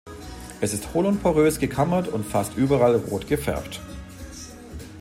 [0.61, 3.79] Es ist hohl und porös gekammert und fast überall rot gefärbt.